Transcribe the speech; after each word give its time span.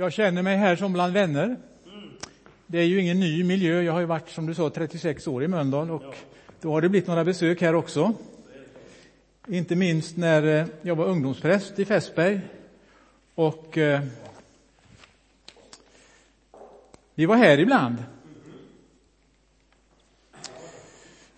Jag 0.00 0.12
känner 0.12 0.42
mig 0.42 0.56
här 0.56 0.76
som 0.76 0.92
bland 0.92 1.12
vänner. 1.12 1.56
Det 2.66 2.78
är 2.78 2.84
ju 2.84 3.00
ingen 3.00 3.20
ny 3.20 3.44
miljö. 3.44 3.82
Jag 3.82 3.92
har 3.92 4.00
ju 4.00 4.06
varit, 4.06 4.28
som 4.28 4.46
du 4.46 4.54
sa, 4.54 4.70
36 4.70 5.26
år 5.26 5.44
i 5.44 5.48
Mölndal 5.48 5.90
och 5.90 6.14
då 6.60 6.72
har 6.72 6.80
det 6.80 6.88
blivit 6.88 7.08
några 7.08 7.24
besök 7.24 7.60
här 7.60 7.74
också. 7.74 8.12
Inte 9.48 9.76
minst 9.76 10.16
när 10.16 10.60
eh, 10.60 10.66
jag 10.82 10.96
var 10.96 11.04
ungdomspräst 11.04 11.78
i 11.78 11.84
Fässberg 11.84 12.40
och 13.34 13.78
eh, 13.78 14.00
vi 17.14 17.26
var 17.26 17.36
här 17.36 17.58
ibland. 17.58 17.96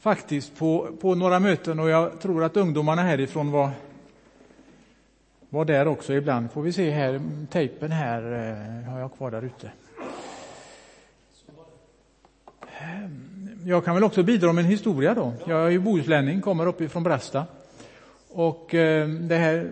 Faktiskt 0.00 0.56
på, 0.56 0.88
på 1.00 1.14
några 1.14 1.40
möten 1.40 1.80
och 1.80 1.88
jag 1.90 2.20
tror 2.20 2.44
att 2.44 2.56
ungdomarna 2.56 3.02
härifrån 3.02 3.50
var 3.50 3.70
var 5.52 5.64
där 5.64 5.88
också 5.88 6.14
ibland. 6.14 6.50
Får 6.50 6.62
vi 6.62 6.72
se 6.72 6.90
här, 6.90 7.20
tejpen 7.50 7.92
här 7.92 8.22
eh, 8.22 8.92
har 8.92 9.00
jag 9.00 9.12
kvar 9.12 9.30
där 9.30 9.42
ute. 9.42 9.70
Jag 13.64 13.84
kan 13.84 13.94
väl 13.94 14.04
också 14.04 14.22
bidra 14.22 14.52
med 14.52 14.64
en 14.64 14.70
historia 14.70 15.14
då. 15.14 15.32
Jag 15.46 15.66
är 15.66 15.70
ju 15.70 15.78
bohuslänning, 15.78 16.40
kommer 16.40 16.66
uppifrån 16.66 17.02
Brasta. 17.02 17.46
Och 18.28 18.74
eh, 18.74 19.08
det 19.08 19.36
här 19.36 19.70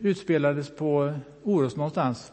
utspelades 0.00 0.76
på 0.76 1.14
Orust 1.42 1.76
någonstans. 1.76 2.32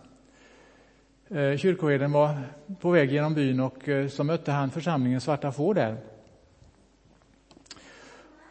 Eh, 1.30 1.58
kyrkoherden 1.58 2.12
var 2.12 2.38
på 2.80 2.90
väg 2.90 3.12
genom 3.12 3.34
byn 3.34 3.60
och 3.60 3.90
så 4.10 4.24
mötte 4.24 4.52
han 4.52 4.70
församlingens 4.70 5.24
svarta 5.24 5.52
får 5.52 5.74
där. 5.74 5.98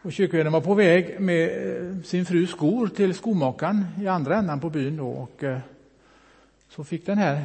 Och 0.03 0.13
kyrkoherden 0.13 0.53
var 0.53 0.61
på 0.61 0.75
väg 0.75 1.21
med 1.21 1.49
eh, 1.49 2.03
sin 2.03 2.25
frus 2.27 2.51
skor 2.51 2.89
till 2.89 3.15
skomakaren 3.15 3.87
i 4.01 4.09
andra 4.09 4.37
ändan 4.37 4.61
på 4.61 4.71
byn 4.71 4.97
då 4.97 5.09
och 5.09 5.45
eh, 5.45 5.59
så 6.69 6.85
fick 6.85 7.07
den 7.07 7.19
här 7.19 7.45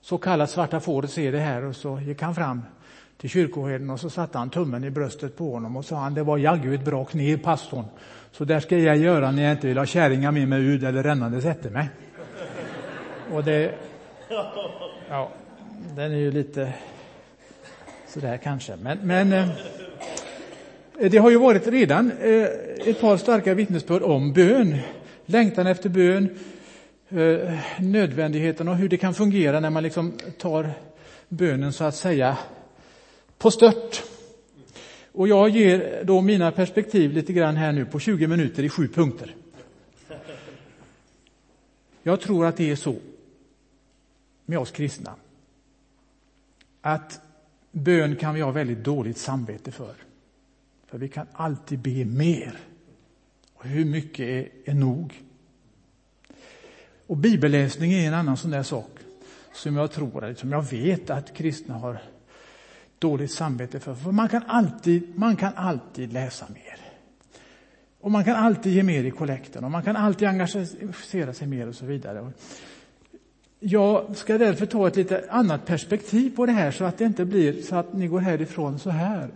så 0.00 0.18
kallade 0.18 0.50
svarta 0.50 0.80
fåret 0.80 1.10
se 1.10 1.30
det 1.30 1.38
här 1.38 1.64
och 1.64 1.76
så 1.76 2.00
gick 2.00 2.22
han 2.22 2.34
fram 2.34 2.62
till 3.16 3.30
kyrkoherden 3.30 3.90
och 3.90 4.00
så 4.00 4.10
satte 4.10 4.38
han 4.38 4.50
tummen 4.50 4.84
i 4.84 4.90
bröstet 4.90 5.36
på 5.36 5.52
honom 5.52 5.76
och 5.76 5.84
sa 5.84 5.96
han 5.96 6.14
det 6.14 6.22
var 6.22 6.38
jaggu 6.38 6.74
ett 6.74 6.84
bra 6.84 7.04
knep 7.04 7.42
pastorn. 7.42 7.84
Så 8.32 8.44
där 8.44 8.60
ska 8.60 8.78
jag 8.78 8.96
göra 8.96 9.30
när 9.30 9.42
jag 9.42 9.52
inte 9.52 9.66
vill 9.66 9.78
ha 9.78 9.86
kärringar 9.86 10.32
med 10.32 10.48
mig 10.48 10.62
ud 10.62 10.84
eller 10.84 11.02
rännandes 11.02 11.44
efter 11.44 11.70
mig. 11.70 11.88
Och 13.32 13.44
det, 13.44 13.74
ja, 15.08 15.30
den 15.96 16.12
är 16.12 16.16
ju 16.16 16.30
lite 16.30 16.72
sådär 18.08 18.36
kanske. 18.36 18.76
Men, 18.76 18.98
men 18.98 19.32
Eh, 19.32 19.48
Eh, 20.98 21.10
det 21.10 21.18
har 21.18 21.30
ju 21.30 21.38
varit 21.38 21.66
redan 21.66 22.10
eh, 22.10 22.48
ett 22.86 23.00
par 23.00 23.16
starka 23.16 23.54
vittnesbörd 23.54 24.02
om 24.02 24.32
bön, 24.32 24.78
längtan 25.26 25.66
efter 25.66 25.88
bön, 25.88 26.28
eh, 27.08 27.58
nödvändigheten 27.80 28.68
och 28.68 28.76
hur 28.76 28.88
det 28.88 28.96
kan 28.96 29.14
fungera 29.14 29.60
när 29.60 29.70
man 29.70 29.82
liksom 29.82 30.12
tar 30.38 30.70
bönen 31.28 31.72
så 31.72 31.84
att 31.84 31.96
säga 31.96 32.38
på 33.38 33.50
stört. 33.50 34.02
Och 35.12 35.28
jag 35.28 35.48
ger 35.48 36.04
då 36.04 36.20
mina 36.20 36.52
perspektiv 36.52 37.12
lite 37.12 37.32
grann 37.32 37.56
här 37.56 37.72
nu 37.72 37.84
på 37.84 37.98
20 37.98 38.26
minuter 38.26 38.62
i 38.62 38.68
sju 38.68 38.88
punkter. 38.88 39.34
Jag 42.02 42.20
tror 42.20 42.46
att 42.46 42.56
det 42.56 42.70
är 42.70 42.76
så 42.76 42.96
med 44.46 44.58
oss 44.58 44.70
kristna 44.70 45.14
att 46.80 47.20
bön 47.70 48.16
kan 48.16 48.34
vi 48.34 48.40
ha 48.40 48.50
väldigt 48.50 48.84
dåligt 48.84 49.18
samvete 49.18 49.72
för. 49.72 49.94
För 50.94 50.98
vi 50.98 51.08
kan 51.08 51.26
alltid 51.32 51.78
be 51.78 52.04
mer. 52.04 52.58
Och 53.54 53.64
hur 53.64 53.84
mycket 53.84 54.20
är, 54.20 54.48
är 54.64 54.74
nog? 54.74 55.22
Och 57.06 57.16
bibelläsning 57.16 57.92
är 57.92 58.08
en 58.08 58.14
annan 58.14 58.36
sån 58.36 58.50
där 58.50 58.62
sak 58.62 58.90
som 59.52 59.76
jag 59.76 59.92
tror, 59.92 60.34
som 60.34 60.52
jag 60.52 60.70
vet 60.70 61.10
att 61.10 61.34
kristna 61.34 61.74
har 61.74 62.02
dåligt 62.98 63.30
samvete 63.30 63.80
för. 63.80 63.94
För 63.94 64.12
man 64.12 64.28
kan 64.28 64.42
alltid, 64.46 65.18
man 65.18 65.36
kan 65.36 65.52
alltid 65.54 66.12
läsa 66.12 66.46
mer. 66.48 66.80
Och 68.00 68.10
man 68.10 68.24
kan 68.24 68.36
alltid 68.36 68.72
ge 68.72 68.82
mer 68.82 69.04
i 69.04 69.10
kollekten 69.10 69.64
och 69.64 69.70
man 69.70 69.82
kan 69.82 69.96
alltid 69.96 70.28
engagera 70.28 71.34
sig 71.34 71.46
mer 71.46 71.68
och 71.68 71.74
så 71.74 71.86
vidare. 71.86 72.32
Jag 73.58 74.16
ska 74.16 74.38
därför 74.38 74.66
ta 74.66 74.88
ett 74.88 74.96
lite 74.96 75.24
annat 75.30 75.66
perspektiv 75.66 76.36
på 76.36 76.46
det 76.46 76.52
här 76.52 76.70
så 76.70 76.84
att 76.84 76.98
det 76.98 77.04
inte 77.04 77.24
blir 77.24 77.62
så 77.62 77.76
att 77.76 77.92
ni 77.92 78.06
går 78.06 78.20
härifrån 78.20 78.78
så 78.78 78.90
här, 78.90 79.30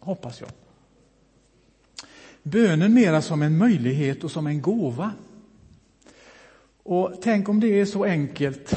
hoppas 0.00 0.40
jag. 0.40 0.50
Bönen 2.46 2.94
mera 2.94 3.22
som 3.22 3.42
en 3.42 3.58
möjlighet 3.58 4.24
och 4.24 4.30
som 4.30 4.46
en 4.46 4.62
gåva. 4.62 5.12
Och 6.82 7.14
tänk 7.22 7.48
om 7.48 7.60
det 7.60 7.80
är 7.80 7.84
så 7.84 8.04
enkelt 8.04 8.76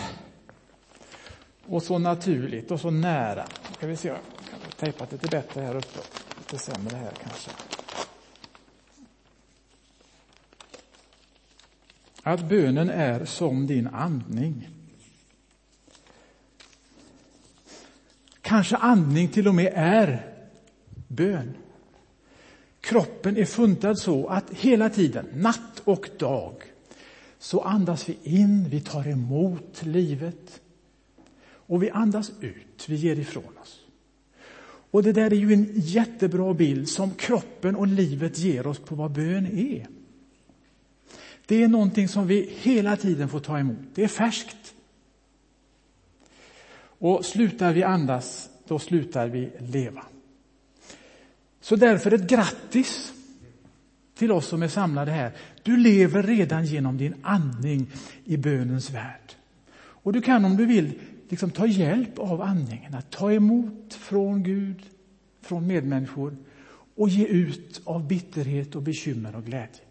och 1.65 1.83
så 1.83 1.97
naturligt 1.97 2.71
och 2.71 2.79
så 2.79 2.89
nära. 2.89 3.47
Ska 3.73 3.87
vi 3.87 3.95
se, 3.95 4.07
jag 4.07 4.15
har 4.15 4.71
tejpat 4.79 5.11
lite 5.11 5.27
bättre 5.27 5.61
här 5.61 5.75
uppe, 5.75 5.99
lite 6.37 6.57
sämre 6.57 6.95
här 6.95 7.11
kanske. 7.23 7.51
Att 12.23 12.49
bönen 12.49 12.89
är 12.89 13.25
som 13.25 13.67
din 13.67 13.87
andning. 13.87 14.69
Kanske 18.41 18.75
andning 18.75 19.27
till 19.27 19.47
och 19.47 19.55
med 19.55 19.71
är 19.75 20.33
bön. 21.07 21.53
Kroppen 22.87 23.37
är 23.37 23.45
funtad 23.45 23.99
så 23.99 24.27
att 24.27 24.53
hela 24.53 24.89
tiden, 24.89 25.25
natt 25.33 25.81
och 25.83 26.09
dag, 26.19 26.53
så 27.39 27.61
andas 27.61 28.09
vi 28.09 28.17
in, 28.23 28.69
vi 28.69 28.81
tar 28.81 29.07
emot 29.07 29.85
livet 29.85 30.61
och 31.49 31.83
vi 31.83 31.89
andas 31.89 32.31
ut, 32.41 32.85
vi 32.87 32.95
ger 32.95 33.19
ifrån 33.19 33.57
oss. 33.61 33.79
Och 34.91 35.03
det 35.03 35.11
där 35.11 35.33
är 35.33 35.35
ju 35.35 35.53
en 35.53 35.71
jättebra 35.73 36.53
bild 36.53 36.89
som 36.89 37.11
kroppen 37.11 37.75
och 37.75 37.87
livet 37.87 38.37
ger 38.37 38.67
oss 38.67 38.79
på 38.79 38.95
vad 38.95 39.11
bön 39.11 39.45
är. 39.45 39.87
Det 41.45 41.63
är 41.63 41.67
någonting 41.67 42.07
som 42.07 42.27
vi 42.27 42.49
hela 42.61 42.97
tiden 42.97 43.29
får 43.29 43.39
ta 43.39 43.59
emot. 43.59 43.77
Det 43.93 44.03
är 44.03 44.07
färskt. 44.07 44.73
Och 46.79 47.25
slutar 47.25 47.73
vi 47.73 47.83
andas, 47.83 48.49
då 48.67 48.79
slutar 48.79 49.27
vi 49.27 49.51
leva. 49.59 50.05
Så 51.67 51.75
därför 51.75 52.13
ett 52.13 52.29
grattis 52.29 53.13
till 54.17 54.31
oss 54.31 54.47
som 54.47 54.63
är 54.63 54.67
samlade 54.67 55.11
här. 55.11 55.31
Du 55.63 55.77
lever 55.77 56.23
redan 56.23 56.65
genom 56.65 56.97
din 56.97 57.15
andning 57.21 57.87
i 58.25 58.37
bönens 58.37 58.89
värld. 58.89 59.33
Och 59.77 60.13
du 60.13 60.21
kan 60.21 60.45
om 60.45 60.57
du 60.57 60.65
vill 60.65 60.99
liksom 61.29 61.51
ta 61.51 61.67
hjälp 61.67 62.19
av 62.19 62.41
andningen, 62.41 62.95
att 62.95 63.11
ta 63.11 63.31
emot 63.31 63.93
från 63.93 64.43
Gud, 64.43 64.83
från 65.41 65.67
medmänniskor 65.67 66.37
och 66.95 67.09
ge 67.09 67.25
ut 67.25 67.81
av 67.83 68.07
bitterhet 68.07 68.75
och 68.75 68.81
bekymmer 68.81 69.35
och 69.35 69.45
glädje. 69.45 69.81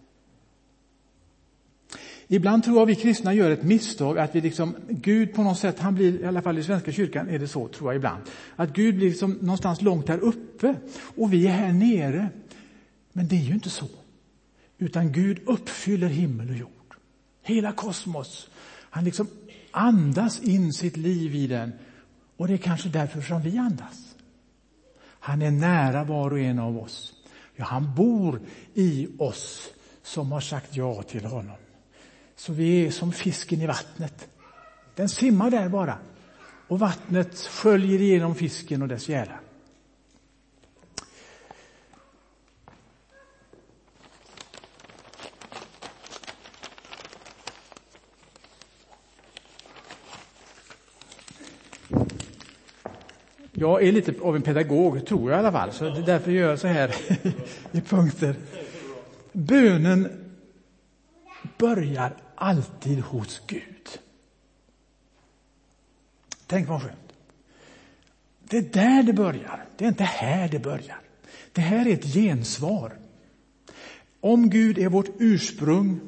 Ibland 2.28 2.64
tror 2.64 2.78
jag 2.78 2.86
vi 2.86 2.94
kristna 2.94 3.34
gör 3.34 3.50
ett 3.50 3.62
misstag 3.62 4.18
att 4.18 4.34
vi 4.34 4.40
liksom, 4.40 4.76
Gud 4.88 5.34
på 5.34 5.42
något 5.42 5.58
sätt, 5.58 5.78
han 5.78 5.94
blir, 5.94 6.20
i 6.20 6.24
alla 6.24 6.42
fall 6.42 6.58
i 6.58 6.62
Svenska 6.62 6.92
kyrkan 6.92 7.28
är 7.28 7.38
det 7.38 7.48
så 7.48 7.68
tror 7.68 7.92
jag 7.92 7.96
ibland, 7.96 8.22
att 8.56 8.72
Gud 8.72 8.96
blir 8.96 9.08
liksom 9.08 9.32
någonstans 9.32 9.82
långt 9.82 10.08
här 10.08 10.18
uppe 10.18 10.76
och 11.16 11.32
vi 11.32 11.46
är 11.46 11.52
här 11.52 11.72
nere. 11.72 12.28
Men 13.12 13.28
det 13.28 13.36
är 13.36 13.40
ju 13.40 13.54
inte 13.54 13.70
så. 13.70 13.86
Utan 14.78 15.12
Gud 15.12 15.40
uppfyller 15.46 16.08
himmel 16.08 16.50
och 16.50 16.56
jord. 16.56 16.96
Hela 17.42 17.72
kosmos. 17.72 18.48
Han 18.90 19.04
liksom 19.04 19.28
andas 19.70 20.40
in 20.40 20.72
sitt 20.72 20.96
liv 20.96 21.34
i 21.34 21.46
den. 21.46 21.72
Och 22.36 22.48
det 22.48 22.54
är 22.54 22.58
kanske 22.58 22.88
därför 22.88 23.20
som 23.20 23.42
vi 23.42 23.58
andas. 23.58 24.16
Han 25.00 25.42
är 25.42 25.50
nära 25.50 26.04
var 26.04 26.30
och 26.30 26.40
en 26.40 26.58
av 26.58 26.78
oss. 26.78 27.14
Ja, 27.56 27.64
han 27.64 27.94
bor 27.94 28.40
i 28.74 29.08
oss 29.18 29.68
som 30.02 30.32
har 30.32 30.40
sagt 30.40 30.76
ja 30.76 31.02
till 31.02 31.24
honom. 31.24 31.56
Så 32.36 32.52
vi 32.52 32.86
är 32.86 32.90
som 32.90 33.12
fisken 33.12 33.62
i 33.62 33.66
vattnet. 33.66 34.28
Den 34.94 35.08
simmar 35.08 35.50
där 35.50 35.68
bara. 35.68 35.98
Och 36.68 36.78
vattnet 36.78 37.38
sköljer 37.38 38.00
igenom 38.00 38.34
fisken 38.34 38.82
och 38.82 38.88
dess 38.88 39.08
gälar. 39.08 39.40
Jag 53.58 53.82
är 53.82 53.92
lite 53.92 54.14
av 54.22 54.36
en 54.36 54.42
pedagog, 54.42 55.06
tror 55.06 55.30
jag 55.30 55.38
i 55.38 55.40
alla 55.40 55.52
fall, 55.52 55.72
så 55.72 55.84
det 55.84 55.98
är 55.98 56.06
därför 56.06 56.30
jag 56.30 56.40
gör 56.40 56.56
så 56.56 56.66
här 56.66 56.94
i 57.72 57.80
punkter. 57.80 58.36
Bönen 59.32 60.08
börjar 61.58 62.12
alltid 62.36 63.00
hos 63.00 63.42
Gud. 63.46 63.98
Tänk 66.46 66.68
vad 66.68 66.82
skönt. 66.82 67.12
Det 68.48 68.56
är 68.56 68.62
där 68.62 69.02
det 69.02 69.12
börjar, 69.12 69.64
det 69.76 69.84
är 69.84 69.88
inte 69.88 70.04
här 70.04 70.48
det 70.48 70.58
börjar. 70.58 71.00
Det 71.52 71.60
här 71.60 71.86
är 71.86 71.92
ett 71.92 72.14
gensvar. 72.14 72.92
Om 74.20 74.50
Gud 74.50 74.78
är 74.78 74.88
vårt 74.88 75.10
ursprung, 75.18 76.00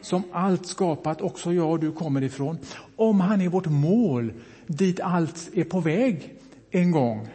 som 0.00 0.22
allt 0.32 0.66
skapat, 0.66 1.20
också 1.20 1.52
jag 1.52 1.70
och 1.70 1.80
du 1.80 1.92
kommer 1.92 2.22
ifrån, 2.22 2.58
om 2.96 3.20
han 3.20 3.40
är 3.40 3.48
vårt 3.48 3.66
mål, 3.66 4.32
dit 4.66 5.00
allt 5.00 5.50
är 5.54 5.64
på 5.64 5.80
väg 5.80 6.34
en 6.70 6.90
gång, 6.90 7.28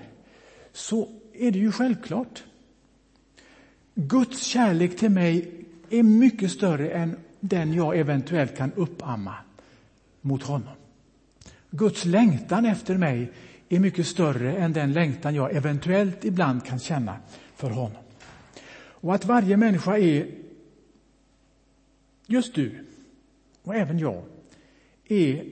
så 0.74 1.09
är 1.33 1.51
det 1.51 1.59
ju 1.59 1.71
självklart. 1.71 2.44
Guds 3.95 4.44
kärlek 4.44 4.97
till 4.97 5.09
mig 5.09 5.51
är 5.89 6.03
mycket 6.03 6.51
större 6.51 6.89
än 6.89 7.18
den 7.44 7.74
jag 7.74 7.98
eventuellt 8.00 8.57
kan 8.57 8.72
uppamma 8.74 9.36
mot 10.22 10.44
honom. 10.44 10.74
Guds 11.69 12.06
längtan 12.06 12.66
efter 12.66 12.98
mig 12.98 13.31
är 13.69 13.80
mycket 13.80 14.07
större 14.07 14.56
än 14.56 14.74
den 14.74 14.94
längtan 14.94 15.36
jag 15.36 15.56
eventuellt 15.56 16.25
ibland 16.25 16.66
kan 16.66 16.80
känna 16.80 17.18
för 17.56 17.69
honom. 17.69 18.04
Och 18.75 19.16
att 19.16 19.25
varje 19.25 19.57
människa 19.57 19.98
är, 19.98 20.28
just 22.28 22.56
du 22.56 22.86
och 23.63 23.75
även 23.75 24.00
jag, 24.00 24.24
är 25.07 25.45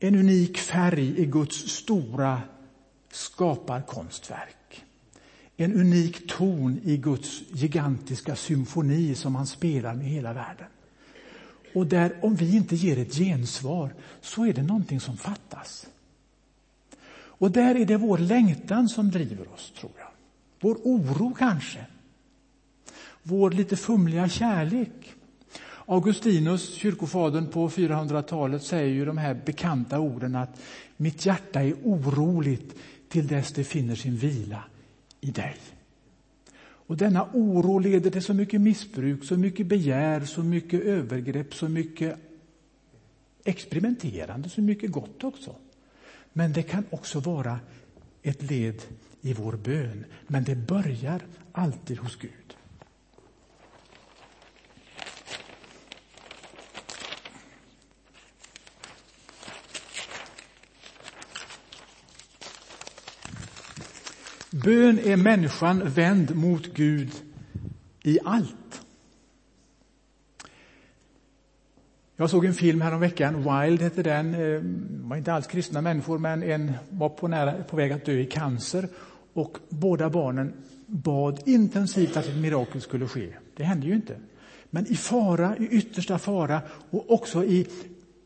en 0.00 0.14
unik 0.14 0.58
färg 0.58 1.20
i 1.20 1.26
Guds 1.26 1.56
stora 1.56 2.42
skaparkonstverk. 3.10 4.84
En 5.56 5.72
unik 5.72 6.36
ton 6.36 6.80
i 6.84 6.96
Guds 6.96 7.42
gigantiska 7.50 8.36
symfoni 8.36 9.14
som 9.14 9.34
han 9.34 9.46
spelar 9.46 9.94
med 9.94 10.06
hela 10.06 10.32
världen. 10.32 10.66
Och 11.76 11.86
där, 11.86 12.16
om 12.22 12.34
vi 12.34 12.56
inte 12.56 12.76
ger 12.76 12.98
ett 12.98 13.14
gensvar, 13.14 13.94
så 14.20 14.46
är 14.46 14.52
det 14.52 14.62
någonting 14.62 15.00
som 15.00 15.16
fattas. 15.16 15.86
Och 17.14 17.50
där 17.50 17.74
är 17.74 17.86
det 17.86 17.96
vår 17.96 18.18
längtan 18.18 18.88
som 18.88 19.10
driver 19.10 19.52
oss, 19.52 19.72
tror 19.80 19.92
jag. 19.98 20.08
Vår 20.60 20.74
oro 20.74 21.34
kanske. 21.38 21.86
Vår 23.22 23.50
lite 23.50 23.76
fumliga 23.76 24.28
kärlek. 24.28 25.14
Augustinus, 25.86 26.74
kyrkofadern 26.74 27.46
på 27.46 27.68
400-talet, 27.68 28.62
säger 28.62 28.94
ju 28.94 29.04
de 29.04 29.18
här 29.18 29.34
bekanta 29.46 30.00
orden 30.00 30.36
att 30.36 30.60
mitt 30.96 31.26
hjärta 31.26 31.62
är 31.62 31.74
oroligt 31.82 32.74
till 33.08 33.26
dess 33.26 33.52
det 33.52 33.64
finner 33.64 33.94
sin 33.94 34.16
vila 34.16 34.64
i 35.20 35.30
dig. 35.30 35.56
Och 36.86 36.96
denna 36.96 37.28
oro 37.32 37.78
leder 37.78 38.10
till 38.10 38.22
så 38.22 38.34
mycket 38.34 38.60
missbruk, 38.60 39.24
så 39.24 39.36
mycket 39.36 39.66
begär, 39.66 40.24
så 40.24 40.42
mycket 40.42 40.80
övergrepp, 40.82 41.54
så 41.54 41.68
mycket 41.68 42.18
experimenterande, 43.44 44.48
så 44.48 44.60
mycket 44.60 44.92
gott 44.92 45.24
också. 45.24 45.54
Men 46.32 46.52
det 46.52 46.62
kan 46.62 46.84
också 46.90 47.20
vara 47.20 47.58
ett 48.22 48.50
led 48.50 48.82
i 49.20 49.32
vår 49.32 49.52
bön. 49.52 50.04
Men 50.26 50.44
det 50.44 50.56
börjar 50.56 51.22
alltid 51.52 51.98
hos 51.98 52.16
Gud. 52.16 52.45
Bön 64.66 64.98
är 64.98 65.16
människan 65.16 65.82
vänd 65.84 66.36
mot 66.36 66.74
Gud 66.74 67.10
i 68.02 68.18
allt. 68.24 68.82
Jag 72.16 72.30
såg 72.30 72.44
en 72.44 72.54
film 72.54 72.80
häromveckan, 72.80 73.36
Wild 73.36 73.82
hette 73.82 74.02
den. 74.02 74.32
Det 74.32 74.60
var 75.08 75.16
inte 75.16 75.32
alls 75.32 75.46
kristna 75.46 75.80
människor, 75.80 76.18
men 76.18 76.42
en 76.42 76.72
var 76.90 77.08
på, 77.08 77.28
nära, 77.28 77.62
på 77.62 77.76
väg 77.76 77.92
att 77.92 78.04
dö 78.04 78.12
i 78.12 78.26
cancer. 78.26 78.88
Och 79.32 79.58
båda 79.68 80.10
barnen 80.10 80.52
bad 80.86 81.42
intensivt 81.46 82.16
att 82.16 82.26
ett 82.26 82.36
mirakel 82.36 82.80
skulle 82.80 83.08
ske. 83.08 83.28
Det 83.56 83.64
hände 83.64 83.86
ju 83.86 83.94
inte. 83.94 84.16
Men 84.70 84.86
i 84.86 84.96
fara, 84.96 85.56
i 85.56 85.68
yttersta 85.68 86.18
fara 86.18 86.60
och 86.90 87.10
också 87.10 87.44
i 87.44 87.66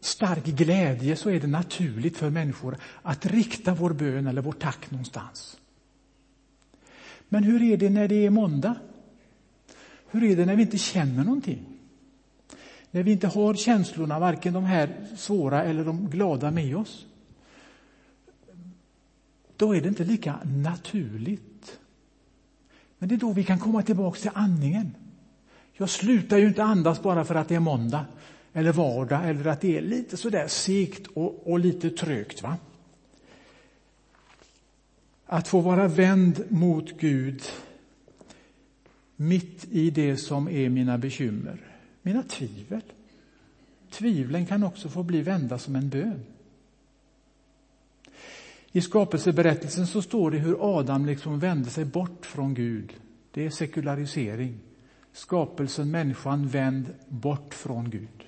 stark 0.01 0.45
glädje 0.45 1.17
så 1.17 1.31
är 1.31 1.41
det 1.41 1.47
naturligt 1.47 2.17
för 2.17 2.31
människor 2.31 2.77
att 3.03 3.27
rikta 3.27 3.75
vår 3.75 3.91
bön 3.91 4.27
eller 4.27 4.43
vår 4.43 4.53
tack 4.53 4.91
någonstans. 4.91 5.57
Men 7.33 7.45
hur 7.45 7.63
är 7.63 7.77
det 7.77 7.91
när 7.91 8.09
det 8.09 8.27
är 8.27 8.31
måndag? 8.31 8.75
Hur 10.11 10.25
är 10.25 10.37
det 10.37 10.47
när 10.47 10.57
vi 10.57 10.63
inte 10.63 10.79
känner 10.79 11.25
någonting? 11.25 11.59
När 12.91 13.03
vi 13.03 13.13
inte 13.13 13.27
har 13.27 13.55
känslorna, 13.55 14.19
varken 14.19 14.53
de 14.53 14.65
här 14.65 15.07
svåra 15.17 15.65
eller 15.65 15.85
de 15.85 16.11
glada 16.11 16.51
med 16.51 16.77
oss. 16.77 17.07
Då 19.57 19.77
är 19.77 19.81
det 19.81 19.89
inte 19.89 20.05
lika 20.05 20.39
naturligt. 20.45 21.79
Men 22.99 23.09
det 23.09 23.15
är 23.15 23.17
då 23.17 23.33
vi 23.33 23.45
kan 23.45 23.59
komma 23.59 23.83
tillbaka 23.83 24.21
till 24.21 24.31
andningen. 24.35 24.95
Jag 25.73 25.91
slutar 25.91 26.39
ju 26.39 26.49
inte 26.49 26.65
andas 26.65 27.03
bara 27.03 27.25
för 27.25 27.35
att 27.35 27.49
det 27.49 27.55
är 27.55 27.61
måndag 27.61 28.05
eller 28.53 28.73
vardag 28.73 29.29
eller 29.29 29.47
att 29.47 29.61
det 29.61 29.79
är 29.79 29.83
lite 29.83 30.17
sådär 30.17 30.49
segt 30.49 31.07
och, 31.07 31.51
och 31.51 31.59
lite 31.59 31.91
trögt. 31.91 32.43
Va? 32.43 32.57
Att 35.33 35.49
få 35.49 35.61
vara 35.61 35.89
vänd 35.89 36.45
mot 36.49 37.01
Gud 37.01 37.43
mitt 39.17 39.67
i 39.71 39.91
det 39.91 40.17
som 40.17 40.49
är 40.49 40.69
mina 40.69 40.99
bekymmer, 40.99 41.59
mina 42.03 42.23
tvivel. 42.23 42.83
Tvivlen 43.91 44.47
kan 44.47 44.65
också 44.65 44.89
få 44.89 45.03
bli 45.03 45.23
vända 45.23 45.59
som 45.59 45.77
en 45.77 45.89
bön. 45.89 46.25
I 48.73 48.81
skapelseberättelsen 48.81 49.87
så 49.87 50.03
står 50.03 50.31
det 50.31 50.39
hur 50.39 50.79
Adam 50.79 51.07
liksom 51.07 51.39
vände 51.39 51.71
sig 51.71 51.85
bort 51.85 52.27
från 52.27 52.55
Gud. 52.55 52.93
Det 53.31 53.47
är 53.47 53.51
sekularisering. 53.51 54.59
Skapelsen, 55.13 55.91
människan, 55.91 56.49
vänd 56.49 56.95
bort 57.09 57.55
från 57.55 57.91
Gud. 57.91 58.25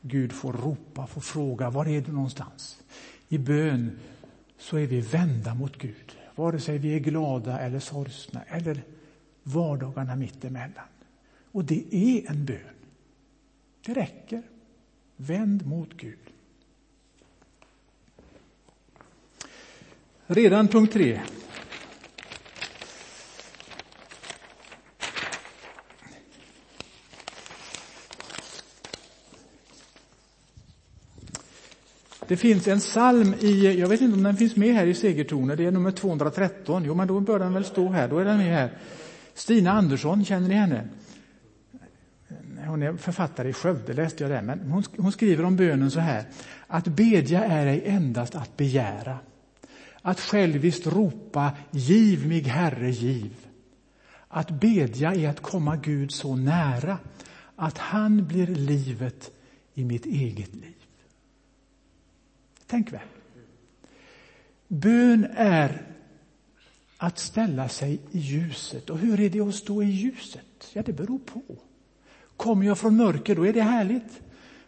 Gud 0.00 0.32
får 0.32 0.52
ropa, 0.52 1.06
får 1.06 1.20
fråga, 1.20 1.70
var 1.70 1.88
är 1.88 2.00
du 2.00 2.12
någonstans? 2.12 2.82
I 3.28 3.38
bön 3.38 3.98
så 4.60 4.76
är 4.76 4.86
vi 4.86 5.00
vända 5.00 5.54
mot 5.54 5.76
Gud. 5.76 6.16
Vare 6.34 6.60
sig 6.60 6.78
vi 6.78 6.94
är 6.94 6.98
glada 6.98 7.60
eller 7.60 7.78
sorgsna 7.78 8.42
eller 8.48 8.82
vardagarna 9.42 10.16
mittemellan. 10.16 10.84
Och 11.52 11.64
det 11.64 11.94
är 11.94 12.30
en 12.30 12.44
bön. 12.44 12.58
Det 13.86 13.94
räcker. 13.94 14.42
Vänd 15.16 15.66
mot 15.66 15.96
Gud. 15.96 16.18
Redan 20.26 20.68
punkt 20.68 20.92
tre. 20.92 21.20
Det 32.30 32.36
finns 32.36 32.68
en 32.68 32.78
psalm 32.78 33.34
i, 33.40 33.80
jag 33.80 33.88
vet 33.88 34.00
inte 34.00 34.16
om 34.16 34.22
den 34.22 34.36
finns 34.36 34.56
med 34.56 34.74
här 34.74 34.86
i 34.86 34.94
Segertornet, 34.94 35.58
det 35.58 35.64
är 35.64 35.70
nummer 35.70 35.90
213. 35.90 36.84
Jo, 36.86 36.94
men 36.94 37.08
då 37.08 37.20
bör 37.20 37.38
den 37.38 37.54
väl 37.54 37.64
stå 37.64 37.88
här, 37.88 38.08
då 38.08 38.18
är 38.18 38.24
den 38.24 38.38
med 38.38 38.54
här. 38.54 38.70
Stina 39.34 39.70
Andersson, 39.72 40.24
känner 40.24 40.48
ni 40.48 40.54
henne? 40.54 40.88
Hon 42.66 42.82
är 42.82 42.96
författare 42.96 43.48
i 43.48 43.52
Skövde, 43.52 43.92
läste 43.92 44.24
jag 44.24 44.30
det. 44.30 44.42
Men 44.42 44.60
hon, 44.60 44.82
hon 44.96 45.12
skriver 45.12 45.44
om 45.44 45.56
bönen 45.56 45.90
så 45.90 46.00
här. 46.00 46.24
Att 46.66 46.84
bedja 46.84 47.44
är 47.44 47.66
ej 47.66 47.82
endast 47.86 48.34
att 48.34 48.56
begära. 48.56 49.18
Att 50.02 50.20
själviskt 50.20 50.86
ropa, 50.86 51.52
giv 51.70 52.28
mig 52.28 52.42
Herre, 52.42 52.90
giv. 52.90 53.34
Att 54.28 54.50
bedja 54.50 55.14
är 55.14 55.28
att 55.28 55.40
komma 55.40 55.76
Gud 55.76 56.12
så 56.12 56.36
nära 56.36 56.98
att 57.56 57.78
han 57.78 58.26
blir 58.26 58.46
livet 58.46 59.30
i 59.74 59.84
mitt 59.84 60.06
eget 60.06 60.54
liv. 60.54 60.79
Tänk 62.70 62.92
väl. 62.92 63.00
Bön 64.68 65.26
är 65.34 65.82
att 66.96 67.18
ställa 67.18 67.68
sig 67.68 68.00
i 68.10 68.18
ljuset. 68.18 68.90
Och 68.90 68.98
hur 68.98 69.20
är 69.20 69.30
det 69.30 69.40
att 69.40 69.54
stå 69.54 69.82
i 69.82 69.86
ljuset? 69.86 70.70
Ja, 70.72 70.82
det 70.82 70.92
beror 70.92 71.18
på. 71.18 71.42
Kommer 72.36 72.66
jag 72.66 72.78
från 72.78 72.96
mörker, 72.96 73.36
då 73.36 73.46
är 73.46 73.52
det 73.52 73.62
härligt. 73.62 74.22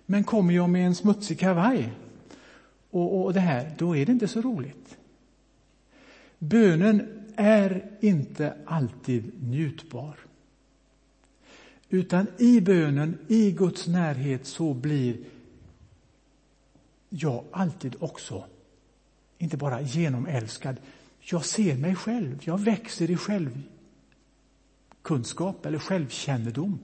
Men 0.06 0.24
kommer 0.24 0.54
jag 0.54 0.70
med 0.70 0.86
en 0.86 0.94
smutsig 0.94 1.38
kavaj 1.38 1.92
och, 2.90 3.24
och 3.24 3.32
det 3.32 3.40
här, 3.40 3.74
då 3.78 3.96
är 3.96 4.06
det 4.06 4.12
inte 4.12 4.28
så 4.28 4.40
roligt. 4.40 4.98
Bönen 6.38 7.24
är 7.36 7.90
inte 8.00 8.54
alltid 8.64 9.32
njutbar. 9.42 10.16
Utan 11.88 12.26
i 12.38 12.60
bönen, 12.60 13.18
i 13.28 13.50
Guds 13.50 13.86
närhet, 13.86 14.46
så 14.46 14.74
blir 14.74 15.16
jag 17.14 17.44
alltid 17.50 17.96
också, 17.98 18.44
inte 19.38 19.56
bara 19.56 19.80
genomälskad, 19.80 20.76
jag 21.20 21.44
ser 21.44 21.76
mig 21.76 21.94
själv, 21.94 22.38
jag 22.44 22.60
växer 22.60 23.10
i 23.10 23.16
självkunskap 23.16 25.66
eller 25.66 25.78
självkännedom. 25.78 26.78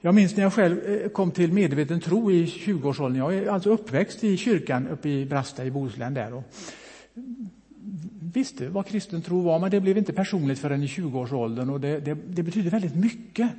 Jag 0.00 0.14
minns 0.14 0.36
när 0.36 0.42
jag 0.42 0.52
själv 0.52 0.84
eh, 0.84 1.08
kom 1.08 1.30
till 1.30 1.52
medveten 1.52 2.00
tro 2.00 2.32
i 2.32 2.44
20-årsåldern. 2.44 3.18
Jag 3.18 3.34
är 3.34 3.46
alltså 3.46 3.70
uppväxt 3.70 4.24
i 4.24 4.36
kyrkan 4.36 4.88
uppe 4.88 5.08
i 5.08 5.26
Brasta 5.26 5.64
i 5.64 5.70
Bohuslän 5.70 6.14
där. 6.14 6.34
Och 6.34 6.44
visste 8.34 8.68
vad 8.68 8.86
kristen 8.86 9.22
tro 9.22 9.40
var, 9.40 9.58
men 9.58 9.70
det 9.70 9.80
blev 9.80 9.98
inte 9.98 10.12
personligt 10.12 10.58
förrän 10.58 10.82
i 10.82 10.86
20-årsåldern 10.86 11.70
och 11.70 11.80
det, 11.80 12.00
det, 12.00 12.14
det 12.14 12.42
betyder 12.42 12.70
väldigt 12.70 12.94
mycket. 12.94 13.50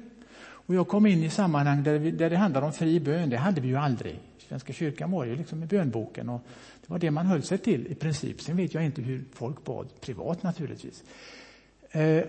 Och 0.65 0.75
jag 0.75 0.87
kom 0.87 1.05
in 1.05 1.23
i 1.23 1.29
sammanhang 1.29 1.83
där, 1.83 1.97
vi, 1.97 2.11
där 2.11 2.29
det 2.29 2.37
handlade 2.37 2.65
om 2.65 2.73
fri 2.73 2.99
bön, 2.99 3.29
det 3.29 3.37
hade 3.37 3.61
vi 3.61 3.67
ju 3.67 3.75
aldrig. 3.75 4.19
Svenska 4.37 4.73
kyrkan 4.73 5.11
var 5.11 5.25
ju 5.25 5.35
liksom 5.35 5.63
i 5.63 5.65
bönboken 5.65 6.29
och 6.29 6.41
det 6.81 6.89
var 6.89 6.99
det 6.99 7.11
man 7.11 7.25
höll 7.25 7.43
sig 7.43 7.57
till 7.57 7.87
i 7.87 7.95
princip. 7.95 8.41
Sen 8.41 8.57
vet 8.57 8.73
jag 8.73 8.85
inte 8.85 9.01
hur 9.01 9.23
folk 9.33 9.63
bad 9.63 9.87
privat 10.01 10.43
naturligtvis. 10.43 11.03
Eh, 11.91 12.23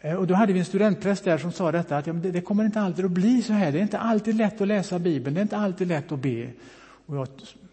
eh 0.00 0.14
och 0.14 0.26
då 0.26 0.34
hade 0.34 0.52
vi 0.52 0.58
en 0.58 0.64
studentpräst 0.64 1.24
där 1.24 1.38
som 1.38 1.52
sa 1.52 1.72
detta 1.72 1.96
att 1.96 2.06
ja, 2.06 2.12
det, 2.12 2.30
det, 2.30 2.40
kommer 2.40 2.64
inte 2.64 2.80
alltid 2.80 3.04
att 3.04 3.10
bli 3.10 3.42
så 3.42 3.52
här. 3.52 3.72
Det 3.72 3.78
är 3.78 3.82
inte 3.82 3.98
alltid 3.98 4.34
lätt 4.34 4.60
att 4.60 4.68
läsa 4.68 4.98
Bibeln, 4.98 5.34
det 5.34 5.40
är 5.40 5.42
inte 5.42 5.56
alltid 5.56 5.88
lätt 5.88 6.12
att 6.12 6.18
be. 6.18 6.50
Och 7.06 7.16
jag 7.16 7.28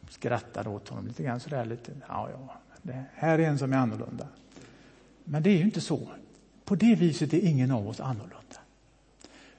skrattade 0.10 0.70
åt 0.70 0.90
honom 0.90 1.08
lite 1.08 1.24
grann 1.24 1.40
sådär 1.40 1.66
lite. 1.66 1.92
Ja, 2.08 2.30
ja, 2.34 2.62
det 2.82 3.04
här 3.14 3.40
är 3.40 3.44
en 3.44 3.58
som 3.58 3.74
är 3.74 3.78
annorlunda. 3.78 4.28
Men 5.24 5.44
det 5.44 5.50
är 5.50 5.58
ju 5.58 5.64
inte 5.64 5.82
så. 5.82 6.10
På 6.66 6.76
det 6.76 6.96
viset 6.96 7.34
är 7.34 7.40
ingen 7.40 7.72
av 7.72 7.88
oss 7.88 8.00
annorlunda. 8.00 8.61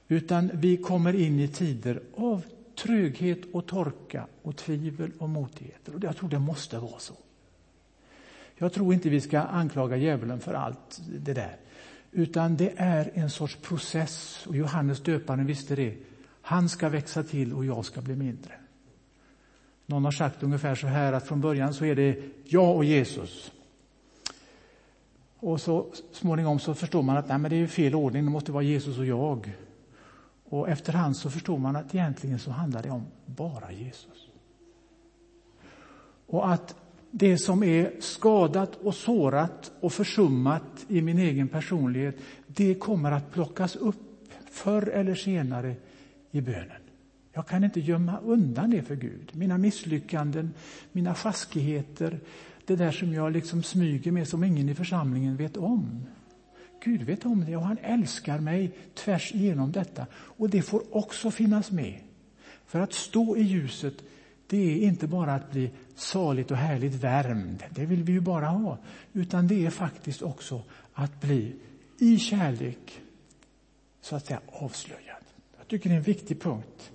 Utan 0.07 0.51
vi 0.53 0.77
kommer 0.77 1.13
in 1.15 1.39
i 1.39 1.47
tider 1.47 2.01
av 2.15 2.43
tröghet 2.75 3.39
och 3.51 3.65
torka 3.65 4.27
och 4.41 4.55
tvivel 4.55 5.11
och 5.19 5.29
motigheter. 5.29 5.95
Och 5.95 6.03
jag 6.03 6.17
tror 6.17 6.29
det 6.29 6.39
måste 6.39 6.79
vara 6.79 6.99
så. 6.99 7.13
Jag 8.55 8.73
tror 8.73 8.93
inte 8.93 9.09
vi 9.09 9.21
ska 9.21 9.39
anklaga 9.39 9.97
djävulen 9.97 10.39
för 10.39 10.53
allt 10.53 11.01
det 11.19 11.33
där. 11.33 11.55
Utan 12.11 12.57
det 12.57 12.73
är 12.77 13.11
en 13.13 13.29
sorts 13.29 13.55
process 13.55 14.45
och 14.47 14.55
Johannes 14.55 14.99
döparen 14.99 15.45
visste 15.45 15.75
det. 15.75 15.97
Han 16.41 16.69
ska 16.69 16.89
växa 16.89 17.23
till 17.23 17.53
och 17.53 17.65
jag 17.65 17.85
ska 17.85 18.01
bli 18.01 18.15
mindre. 18.15 18.53
Någon 19.85 20.05
har 20.05 20.11
sagt 20.11 20.43
ungefär 20.43 20.75
så 20.75 20.87
här 20.87 21.13
att 21.13 21.27
från 21.27 21.41
början 21.41 21.73
så 21.73 21.85
är 21.85 21.95
det 21.95 22.19
jag 22.45 22.75
och 22.75 22.85
Jesus. 22.85 23.51
Och 25.37 25.61
så 25.61 25.85
småningom 26.11 26.59
så 26.59 26.73
förstår 26.73 27.01
man 27.01 27.17
att 27.17 27.27
nej, 27.27 27.37
men 27.37 27.51
det 27.51 27.57
är 27.57 27.67
fel 27.67 27.95
ordning, 27.95 28.25
det 28.25 28.31
måste 28.31 28.51
vara 28.51 28.63
Jesus 28.63 28.97
och 28.97 29.05
jag. 29.05 29.53
Och 30.53 30.69
efterhand 30.69 31.17
så 31.17 31.29
förstod 31.29 31.59
man 31.59 31.75
att 31.75 31.95
egentligen 31.95 32.39
så 32.39 32.51
handlar 32.51 32.83
det 32.83 32.89
om 32.89 33.05
bara 33.25 33.71
Jesus. 33.71 34.27
Och 36.27 36.51
att 36.51 36.75
det 37.11 37.37
som 37.37 37.63
är 37.63 37.91
skadat 37.99 38.75
och 38.75 38.95
sårat 38.95 39.71
och 39.79 39.93
försummat 39.93 40.85
i 40.87 41.01
min 41.01 41.19
egen 41.19 41.47
personlighet, 41.47 42.15
det 42.47 42.75
kommer 42.75 43.11
att 43.11 43.31
plockas 43.31 43.75
upp 43.75 44.29
förr 44.51 44.87
eller 44.87 45.15
senare 45.15 45.75
i 46.31 46.41
bönen. 46.41 46.81
Jag 47.33 47.47
kan 47.47 47.63
inte 47.63 47.79
gömma 47.79 48.19
undan 48.19 48.69
det 48.69 48.81
för 48.81 48.95
Gud. 48.95 49.31
Mina 49.31 49.57
misslyckanden, 49.57 50.53
mina 50.91 51.15
sjaskigheter, 51.15 52.19
det 52.65 52.75
där 52.75 52.91
som 52.91 53.13
jag 53.13 53.31
liksom 53.31 53.63
smyger 53.63 54.11
med 54.11 54.27
som 54.27 54.43
ingen 54.43 54.69
i 54.69 54.75
församlingen 54.75 55.37
vet 55.37 55.57
om. 55.57 56.05
Gud 56.83 57.03
vet 57.03 57.25
om 57.25 57.45
det 57.45 57.55
och 57.55 57.65
han 57.65 57.77
älskar 57.77 58.39
mig 58.39 58.71
tvärs 58.93 59.33
igenom 59.33 59.71
detta. 59.71 60.05
Och 60.13 60.49
det 60.49 60.61
får 60.61 60.95
också 60.95 61.31
finnas 61.31 61.71
med. 61.71 61.99
För 62.65 62.79
att 62.79 62.93
stå 62.93 63.37
i 63.37 63.41
ljuset, 63.41 63.93
det 64.47 64.57
är 64.57 64.87
inte 64.87 65.07
bara 65.07 65.33
att 65.33 65.51
bli 65.51 65.71
saligt 65.95 66.51
och 66.51 66.57
härligt 66.57 66.93
värmd, 66.93 67.63
det 67.69 67.85
vill 67.85 68.03
vi 68.03 68.11
ju 68.11 68.19
bara 68.19 68.45
ha. 68.45 68.77
Utan 69.13 69.47
det 69.47 69.65
är 69.65 69.69
faktiskt 69.69 70.21
också 70.21 70.61
att 70.93 71.21
bli 71.21 71.55
i 71.99 72.17
kärlek, 72.17 73.01
så 74.01 74.15
att 74.15 74.25
säga 74.25 74.41
avslöjad. 74.47 75.23
Jag 75.57 75.67
tycker 75.67 75.89
det 75.89 75.95
är 75.95 75.97
en 75.97 76.03
viktig 76.03 76.41
punkt. 76.41 76.91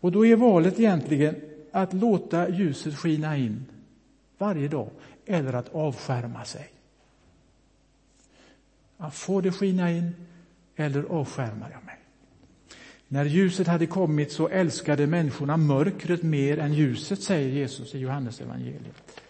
Och 0.00 0.12
då 0.12 0.26
är 0.26 0.36
valet 0.36 0.80
egentligen 0.80 1.36
att 1.72 1.92
låta 1.92 2.48
ljuset 2.48 2.98
skina 2.98 3.36
in 3.36 3.66
varje 4.38 4.68
dag 4.68 4.90
eller 5.26 5.52
att 5.52 5.74
avskärma 5.74 6.44
sig. 6.44 6.70
Att 9.02 9.14
få 9.14 9.40
det 9.40 9.52
skina 9.52 9.90
in 9.90 10.14
eller 10.76 11.02
avskärmar 11.02 11.70
jag 11.70 11.84
mig? 11.84 11.96
När 13.08 13.24
ljuset 13.24 13.66
hade 13.66 13.86
kommit 13.86 14.32
så 14.32 14.48
älskade 14.48 15.06
människorna 15.06 15.56
mörkret 15.56 16.22
mer 16.22 16.58
än 16.58 16.74
ljuset, 16.74 17.22
säger 17.22 17.48
Jesus 17.48 17.94
i 17.94 17.98
Johannes 17.98 18.40
evangeliet. 18.40 19.20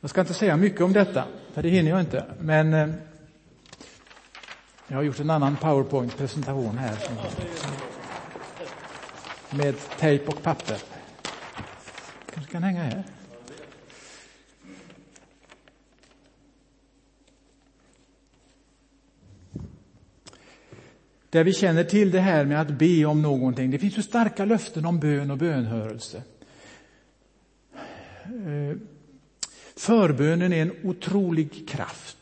Jag 0.00 0.10
ska 0.10 0.20
inte 0.20 0.34
säga 0.34 0.56
mycket 0.56 0.80
om 0.80 0.92
detta, 0.92 1.24
för 1.52 1.62
det 1.62 1.68
hinner 1.68 1.90
jag 1.90 2.00
inte. 2.00 2.24
Men 2.40 2.74
eh, 2.74 2.88
jag 4.88 4.96
har 4.96 5.02
gjort 5.02 5.20
en 5.20 5.30
annan 5.30 5.56
powerpoint-presentation 5.56 6.78
här 6.78 6.96
med 9.54 9.74
tejp 9.98 10.26
och 10.26 10.42
papper. 10.42 10.78
Kanske 12.34 12.52
kan 12.52 12.62
hänga 12.62 12.82
här. 12.82 13.04
Där 21.30 21.44
vi 21.44 21.52
känner 21.52 21.84
till 21.84 22.10
det 22.10 22.20
här 22.20 22.44
med 22.44 22.60
att 22.60 22.70
be 22.70 23.04
om 23.04 23.22
någonting. 23.22 23.70
Det 23.70 23.78
finns 23.78 23.98
ju 23.98 24.02
starka 24.02 24.44
löften 24.44 24.86
om 24.86 25.00
bön 25.00 25.30
och 25.30 25.38
bönhörelse. 25.38 26.22
Eh, 28.24 28.76
förbönen 29.76 30.52
är 30.52 30.62
en 30.62 30.72
otrolig 30.82 31.68
kraft. 31.68 32.16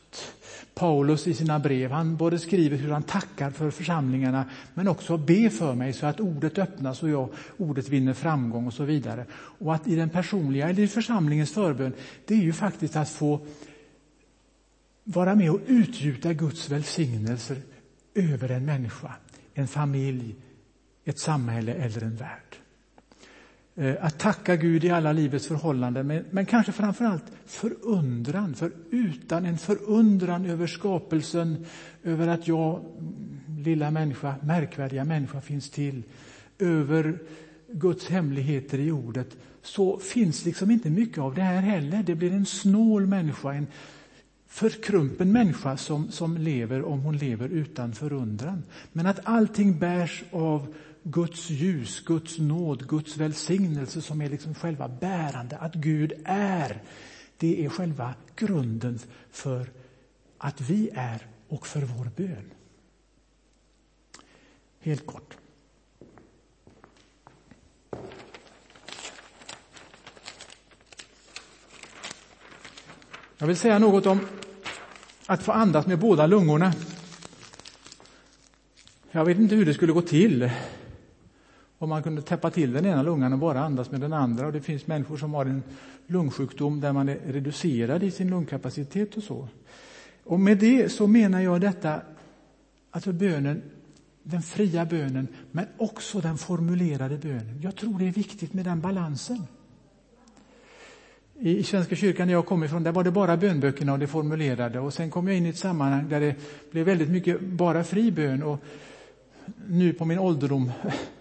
Paulus 0.81 1.27
i 1.27 1.33
sina 1.33 1.59
brev. 1.59 1.91
Han 1.91 2.15
både 2.15 2.39
skriver 2.39 2.77
hur 2.77 2.91
han 2.91 3.03
tackar 3.03 3.51
för 3.51 3.71
församlingarna 3.71 4.45
men 4.73 4.87
också 4.87 5.17
ber 5.17 5.49
för 5.49 5.75
mig 5.75 5.93
så 5.93 6.05
att 6.05 6.19
ordet 6.19 6.57
öppnas 6.57 7.03
och 7.03 7.09
jag, 7.09 7.29
ordet 7.57 7.89
vinner 7.89 8.13
framgång 8.13 8.67
och 8.67 8.73
så 8.73 8.83
vidare. 8.83 9.25
Och 9.33 9.75
att 9.75 9.87
i 9.87 9.95
den 9.95 10.09
personliga, 10.09 10.69
eller 10.69 10.83
i 10.83 10.87
församlingens 10.87 11.53
förbön, 11.53 11.93
det 12.25 12.33
är 12.33 12.41
ju 12.41 12.53
faktiskt 12.53 12.95
att 12.95 13.09
få 13.09 13.45
vara 15.03 15.35
med 15.35 15.51
och 15.51 15.59
utgjuta 15.67 16.33
Guds 16.33 16.69
välsignelser 16.69 17.57
över 18.15 18.49
en 18.49 18.65
människa, 18.65 19.15
en 19.53 19.67
familj, 19.67 20.35
ett 21.05 21.19
samhälle 21.19 21.73
eller 21.73 22.01
en 22.01 22.15
värld. 22.15 22.60
Eh, 23.75 23.95
att 24.01 24.19
tacka 24.19 24.55
Gud 24.55 24.83
i 24.83 24.89
alla 24.89 25.11
livets 25.11 25.47
förhållanden, 25.47 26.07
men, 26.07 26.25
men 26.29 26.45
kanske 26.45 26.71
framför 26.71 27.05
allt 27.05 27.23
förundran. 27.45 28.53
För 28.55 28.71
utan 28.89 29.45
en 29.45 29.57
förundran 29.57 30.45
över 30.45 30.67
skapelsen, 30.67 31.65
över 32.03 32.27
att 32.27 32.47
jag, 32.47 32.79
mm, 32.79 33.63
lilla 33.63 33.91
människa, 33.91 34.35
märkvärdiga 34.41 35.05
människa, 35.05 35.41
finns 35.41 35.69
till, 35.69 36.03
över 36.59 37.19
Guds 37.71 38.09
hemligheter 38.09 38.79
i 38.79 38.91
ordet, 38.91 39.37
så 39.61 39.97
finns 39.99 40.45
liksom 40.45 40.71
inte 40.71 40.89
mycket 40.89 41.17
av 41.17 41.35
det 41.35 41.41
här 41.41 41.61
heller. 41.61 42.03
Det 42.03 42.15
blir 42.15 42.31
en 42.31 42.45
snål 42.45 43.07
människa, 43.07 43.53
en 43.53 43.67
förkrumpen 44.47 45.31
människa 45.31 45.77
som, 45.77 46.11
som 46.11 46.37
lever 46.37 46.83
om 46.83 46.99
hon 46.99 47.17
lever 47.17 47.49
utan 47.49 47.93
förundran. 47.93 48.63
Men 48.91 49.05
att 49.05 49.19
allting 49.23 49.79
bärs 49.79 50.23
av 50.31 50.73
Guds 51.03 51.49
ljus, 51.49 51.99
Guds 52.05 52.37
nåd, 52.37 52.87
Guds 52.87 53.17
välsignelse 53.17 54.01
som 54.01 54.21
är 54.21 54.29
liksom 54.29 54.55
själva 54.55 54.87
bärande. 54.87 55.57
Att 55.57 55.75
Gud 55.75 56.13
är, 56.25 56.81
det 57.37 57.65
är 57.65 57.69
själva 57.69 58.13
grunden 58.35 58.99
för 59.31 59.71
att 60.37 60.61
vi 60.61 60.89
är 60.93 61.27
och 61.47 61.67
för 61.67 61.81
vår 61.81 62.09
bön. 62.15 62.51
Helt 64.79 65.05
kort. 65.05 65.37
Jag 73.37 73.47
vill 73.47 73.57
säga 73.57 73.79
något 73.79 74.05
om 74.05 74.19
att 75.25 75.43
få 75.43 75.51
andas 75.51 75.87
med 75.87 75.99
båda 75.99 76.27
lungorna. 76.27 76.73
Jag 79.11 79.25
vet 79.25 79.37
inte 79.37 79.55
hur 79.55 79.65
det 79.65 79.73
skulle 79.73 79.93
gå 79.93 80.01
till 80.01 80.51
om 81.81 81.89
man 81.89 82.03
kunde 82.03 82.21
täppa 82.21 82.49
till 82.49 82.73
den 82.73 82.85
ena 82.85 83.03
lungan 83.03 83.33
och 83.33 83.39
bara 83.39 83.59
andas 83.59 83.91
med 83.91 84.01
den 84.01 84.13
andra. 84.13 84.45
Och 84.45 84.53
det 84.53 84.61
finns 84.61 84.87
människor 84.87 85.17
som 85.17 85.33
har 85.33 85.45
en 85.45 85.63
lungsjukdom 86.07 86.81
där 86.81 86.93
man 86.93 87.09
är 87.09 87.17
reducerad 87.27 88.03
i 88.03 88.11
sin 88.11 88.29
lungkapacitet 88.29 89.17
och 89.17 89.23
så. 89.23 89.47
Och 90.23 90.39
med 90.39 90.57
det 90.57 90.91
så 90.91 91.07
menar 91.07 91.41
jag 91.41 91.61
detta, 91.61 92.01
alltså 92.91 93.11
bönen, 93.11 93.61
den 94.23 94.41
fria 94.41 94.85
bönen, 94.85 95.27
men 95.51 95.65
också 95.77 96.21
den 96.21 96.37
formulerade 96.37 97.17
bönen. 97.17 97.59
Jag 97.61 97.75
tror 97.75 97.99
det 97.99 98.07
är 98.07 98.11
viktigt 98.11 98.53
med 98.53 98.65
den 98.65 98.81
balansen. 98.81 99.43
I 101.39 101.63
Svenska 101.63 101.95
kyrkan 101.95 102.27
där 102.27 102.33
jag 102.33 102.45
kommer 102.45 102.65
ifrån, 102.65 102.83
där 102.83 102.91
var 102.91 103.03
det 103.03 103.11
bara 103.11 103.37
bönböckerna 103.37 103.93
och 103.93 103.99
det 103.99 104.07
formulerade. 104.07 104.79
Och 104.79 104.93
sen 104.93 105.09
kom 105.09 105.27
jag 105.27 105.37
in 105.37 105.45
i 105.45 105.49
ett 105.49 105.57
sammanhang 105.57 106.09
där 106.09 106.19
det 106.19 106.35
blev 106.71 106.85
väldigt 106.85 107.09
mycket 107.09 107.41
bara 107.41 107.83
fri 107.83 108.11
bön. 108.11 108.43
Och 108.43 108.59
nu 109.67 109.93
på 109.93 110.05
min 110.05 110.19
ålderdom 110.19 110.71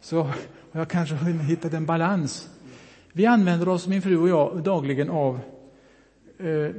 så 0.00 0.22
har 0.22 0.80
jag 0.80 0.88
kanske 0.88 1.16
hittat 1.16 1.74
en 1.74 1.86
balans. 1.86 2.48
Vi 3.12 3.26
använder 3.26 3.68
oss, 3.68 3.86
min 3.86 4.02
fru 4.02 4.16
och 4.16 4.28
jag, 4.28 4.62
dagligen 4.62 5.10
av 5.10 5.40
eh, 6.38 6.70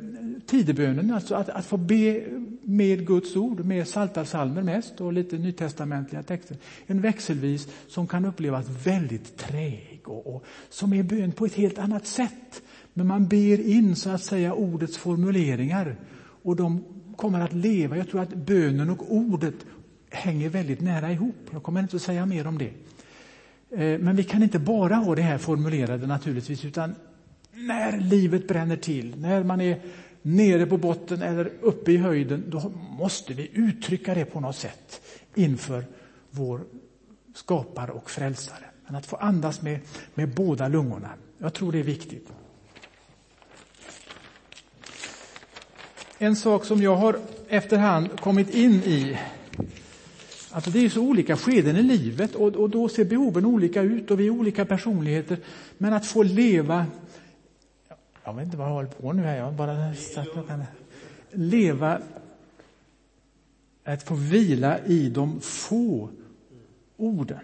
tidebönen, 0.46 1.14
alltså 1.14 1.36
att, 1.36 1.50
att 1.50 1.66
få 1.66 1.78
be 1.78 2.24
med 2.62 3.08
Guds 3.08 3.36
ord, 3.36 3.66
med 3.66 3.88
saltarsalmer 3.88 4.64
mest 4.64 5.02
och 5.02 5.14
lite 5.14 5.38
nytestamentliga 5.38 6.24
texter. 6.24 6.58
En 6.86 7.02
växelvis 7.02 7.68
som 7.88 8.08
kan 8.08 8.26
upplevas 8.26 8.70
väldigt 8.70 9.38
träg, 9.38 10.02
och, 10.06 10.36
och 10.36 10.46
som 10.70 10.94
är 10.94 11.04
bön 11.04 11.32
på 11.32 11.46
ett 11.46 11.54
helt 11.56 11.80
annat 11.80 12.08
sätt. 12.08 12.62
Men 12.94 13.08
man 13.08 13.28
ber 13.28 13.60
in 13.60 13.96
så 13.96 14.10
att 14.10 14.24
säga 14.24 14.54
ordets 14.54 14.98
formuleringar 14.98 15.96
och 16.44 16.56
de 16.56 16.84
kommer 17.16 17.40
att 17.40 17.54
leva. 17.54 17.98
Jag 17.98 18.10
tror 18.10 18.22
att 18.22 18.34
bönen 18.34 18.90
och 18.90 19.14
ordet 19.14 19.56
hänger 20.10 20.50
väldigt 20.50 20.82
nära 20.82 21.12
ihop. 21.12 21.36
Jag 21.52 21.64
kommer 21.64 21.82
inte 21.82 21.96
att 21.96 22.02
säga 22.02 22.26
mer 22.26 22.48
om 22.48 22.58
det. 22.58 22.72
Eh, 23.72 24.00
men 24.00 24.16
vi 24.16 24.24
kan 24.24 24.44
inte 24.44 24.60
bara 24.60 24.96
ha 24.96 25.16
det 25.16 25.22
här 25.22 25.38
formulerade 25.38 26.08
naturligtvis, 26.08 26.66
utan 26.66 26.96
när 27.52 28.00
livet 28.00 28.48
bränner 28.48 28.78
till, 28.78 29.16
när 29.18 29.44
man 29.44 29.62
är 29.62 29.82
nere 30.22 30.66
på 30.66 30.78
botten 30.78 31.22
eller 31.22 31.52
uppe 31.62 31.92
i 31.92 31.98
höjden, 31.98 32.44
då 32.48 32.72
måste 33.00 33.34
vi 33.34 33.50
uttrycka 33.54 34.14
det 34.14 34.26
på 34.26 34.40
något 34.40 34.56
sätt 34.56 35.02
inför 35.36 35.86
vår 36.30 36.62
skapare 37.34 37.92
och 37.92 38.10
frälsare. 38.10 38.66
Men 38.86 38.96
att 38.96 39.06
få 39.06 39.16
andas 39.16 39.62
med, 39.62 39.80
med 40.16 40.36
båda 40.36 40.68
lungorna, 40.68 41.10
jag 41.38 41.54
tror 41.54 41.72
det 41.72 41.80
är 41.80 41.84
viktigt. 41.84 42.28
En 46.18 46.36
sak 46.36 46.66
som 46.66 46.82
jag 46.82 46.96
har 46.96 47.20
efterhand 47.50 48.20
kommit 48.20 48.50
in 48.50 48.72
i 48.72 49.18
Alltså 50.52 50.72
det 50.72 50.86
är 50.86 50.90
så 50.90 51.02
olika 51.02 51.38
skeden 51.38 51.76
i 51.76 51.84
livet 51.84 52.36
och, 52.36 52.56
och 52.56 52.70
då 52.70 52.90
ser 52.90 53.06
behoven 53.06 53.46
olika 53.46 53.82
ut 53.82 54.12
och 54.12 54.20
vi 54.20 54.28
är 54.28 54.30
olika 54.30 54.66
personligheter. 54.66 55.38
Men 55.78 55.94
att 55.94 56.06
få 56.06 56.24
leva, 56.24 56.86
jag 58.24 58.34
vet 58.34 58.46
inte 58.46 58.58
vad 58.58 58.68
jag 58.68 58.74
håller 58.74 58.90
på 58.90 59.14
nu 59.14 59.24
här, 59.24 59.38
jag 59.38 59.54
bara 59.54 59.94
satt 59.94 60.32
klockan. 60.32 60.64
Leva, 61.32 62.02
att 63.84 64.04
få 64.04 64.16
vila 64.16 64.80
i 64.86 65.10
de 65.10 65.40
få 65.42 66.10
orden. 66.98 67.40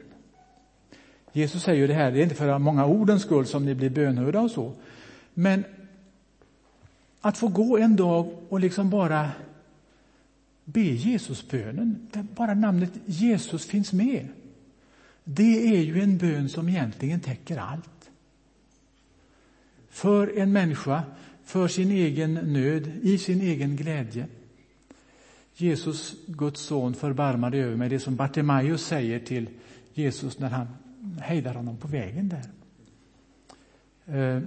Jesus 1.32 1.64
säger 1.64 1.82
ju 1.82 1.88
det 1.88 1.94
här, 1.94 2.12
det 2.12 2.20
är 2.20 2.24
inte 2.24 2.36
för 2.36 2.58
många 2.58 2.86
ordens 2.86 3.22
skull 3.22 3.46
som 3.46 3.66
ni 3.66 3.76
blir 3.76 3.90
bönhörda 3.90 4.40
och 4.40 4.52
så. 4.52 4.74
Men 5.34 5.64
att 7.22 7.38
få 7.38 7.48
gå 7.48 7.78
en 7.78 7.96
dag 7.96 8.30
och 8.50 8.60
liksom 8.60 8.90
bara 8.90 9.30
be 10.66 10.82
Jesusbönen, 10.82 12.08
där 12.12 12.24
bara 12.24 12.54
namnet 12.54 12.92
Jesus 13.06 13.66
finns 13.66 13.94
med. 13.94 14.28
Det 15.24 15.78
är 15.78 15.82
ju 15.82 16.02
en 16.02 16.18
bön 16.18 16.50
som 16.50 16.70
egentligen 16.70 17.20
täcker 17.20 17.58
allt. 17.58 18.10
För 19.90 20.38
en 20.38 20.52
människa, 20.52 21.04
för 21.44 21.68
sin 21.68 21.92
egen 21.92 22.34
nöd, 22.34 22.92
i 23.02 23.18
sin 23.18 23.42
egen 23.42 23.76
glädje. 23.76 24.28
Jesus, 25.56 26.16
Guds 26.28 26.62
son, 26.62 26.94
förbarmade 26.94 27.58
över 27.58 27.76
mig. 27.76 27.90
Det 27.90 28.00
som 28.00 28.16
Bartimaeus 28.16 28.86
säger 28.86 29.20
till 29.20 29.50
Jesus 29.94 30.40
när 30.40 30.50
han 30.50 30.68
hejdar 31.22 31.54
honom 31.54 31.78
på 31.78 31.88
vägen 31.88 32.30
där. 32.30 32.44
Eh, 34.06 34.42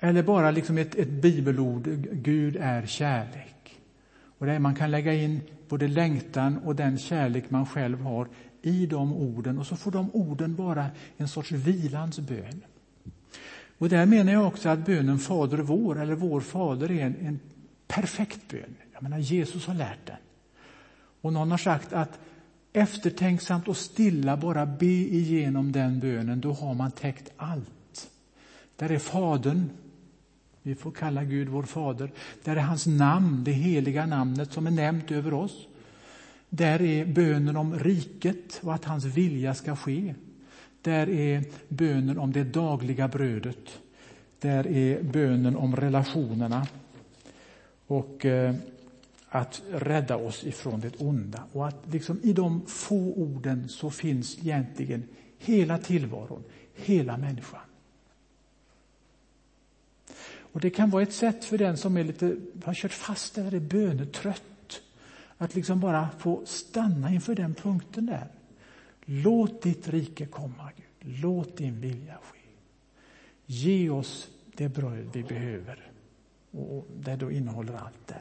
eller 0.00 0.22
bara 0.22 0.50
liksom 0.50 0.78
ett, 0.78 0.94
ett 0.94 1.10
bibelord, 1.10 1.88
Gud 2.12 2.56
är 2.60 2.86
kärlek. 2.86 3.57
Och 4.38 4.46
där 4.46 4.58
man 4.58 4.74
kan 4.74 4.90
lägga 4.90 5.14
in 5.14 5.40
både 5.68 5.88
längtan 5.88 6.58
och 6.58 6.76
den 6.76 6.98
kärlek 6.98 7.50
man 7.50 7.66
själv 7.66 8.00
har 8.00 8.28
i 8.62 8.86
de 8.86 9.12
orden 9.12 9.58
och 9.58 9.66
så 9.66 9.76
får 9.76 9.90
de 9.90 10.10
orden 10.12 10.56
vara 10.56 10.86
en 11.16 11.28
sorts 11.28 11.52
vilans 11.52 12.18
bön. 12.18 12.62
Och 13.78 13.88
där 13.88 14.06
menar 14.06 14.32
jag 14.32 14.46
också 14.46 14.68
att 14.68 14.86
bönen 14.86 15.18
Fader 15.18 15.58
vår, 15.58 16.00
eller 16.02 16.14
Vår 16.14 16.40
Fader, 16.40 16.90
är 16.90 17.06
en, 17.06 17.16
en 17.26 17.40
perfekt 17.86 18.40
bön. 18.48 18.74
Jag 18.92 19.02
menar, 19.02 19.18
Jesus 19.18 19.66
har 19.66 19.74
lärt 19.74 20.06
den. 20.06 20.16
Och 21.20 21.32
någon 21.32 21.50
har 21.50 21.58
sagt 21.58 21.92
att 21.92 22.18
eftertänksamt 22.72 23.68
och 23.68 23.76
stilla 23.76 24.36
bara 24.36 24.66
be 24.66 24.86
igenom 24.86 25.72
den 25.72 26.00
bönen, 26.00 26.40
då 26.40 26.52
har 26.52 26.74
man 26.74 26.90
täckt 26.90 27.32
allt. 27.36 28.10
Där 28.76 28.90
är 28.90 28.98
Fadern, 28.98 29.70
vi 30.68 30.74
får 30.74 30.90
kalla 30.90 31.24
Gud 31.24 31.48
vår 31.48 31.62
fader. 31.62 32.10
Där 32.44 32.56
är 32.56 32.60
hans 32.60 32.86
namn, 32.86 33.44
det 33.44 33.52
heliga 33.52 34.06
namnet 34.06 34.52
som 34.52 34.66
är 34.66 34.70
nämnt 34.70 35.10
över 35.10 35.34
oss. 35.34 35.66
Där 36.48 36.82
är 36.82 37.06
bönen 37.06 37.56
om 37.56 37.78
riket 37.78 38.60
och 38.62 38.74
att 38.74 38.84
hans 38.84 39.04
vilja 39.04 39.54
ska 39.54 39.76
ske. 39.76 40.14
Där 40.82 41.08
är 41.08 41.44
bönen 41.68 42.18
om 42.18 42.32
det 42.32 42.44
dagliga 42.44 43.08
brödet. 43.08 43.78
Där 44.40 44.66
är 44.66 45.02
bönen 45.02 45.56
om 45.56 45.76
relationerna 45.76 46.66
och 47.86 48.24
eh, 48.26 48.54
att 49.28 49.62
rädda 49.70 50.16
oss 50.16 50.44
ifrån 50.44 50.80
det 50.80 50.96
onda. 50.98 51.42
Och 51.52 51.68
att 51.68 51.82
liksom 51.92 52.20
i 52.22 52.32
de 52.32 52.66
få 52.66 53.12
orden 53.12 53.68
så 53.68 53.90
finns 53.90 54.38
egentligen 54.38 55.02
hela 55.38 55.78
tillvaron, 55.78 56.42
hela 56.74 57.16
människan. 57.16 57.67
Och 60.58 60.62
Det 60.62 60.70
kan 60.70 60.90
vara 60.90 61.02
ett 61.02 61.12
sätt 61.12 61.44
för 61.44 61.58
den 61.58 61.76
som 61.76 61.96
är 61.96 62.04
lite, 62.04 62.36
har 62.64 62.74
kört 62.74 62.92
fast 62.92 63.38
eller 63.38 63.54
är 63.54 63.60
bönetrött 63.60 64.82
att 65.36 65.54
liksom 65.54 65.80
bara 65.80 66.08
få 66.18 66.42
stanna 66.46 67.10
inför 67.10 67.34
den 67.34 67.54
punkten 67.54 68.06
där. 68.06 68.26
Låt 69.04 69.62
ditt 69.62 69.88
rike 69.88 70.26
komma, 70.26 70.70
Gud. 70.76 71.20
Låt 71.22 71.56
din 71.56 71.80
vilja 71.80 72.14
ske. 72.14 72.38
Ge 73.46 73.90
oss 73.90 74.28
det 74.56 74.68
bröd 74.68 75.08
vi 75.12 75.22
behöver. 75.22 75.90
Och 76.50 76.86
det 76.96 77.16
då 77.16 77.30
innehåller 77.30 77.74
allt 77.74 78.06
det. 78.06 78.20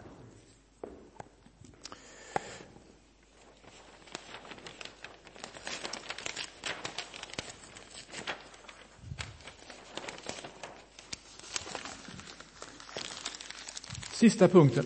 Sista 14.17 14.47
punkten. 14.47 14.85